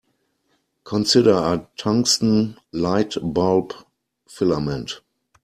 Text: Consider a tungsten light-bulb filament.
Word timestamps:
Consider 0.83 1.35
a 1.35 1.69
tungsten 1.77 2.57
light-bulb 2.73 3.71
filament. 4.27 5.01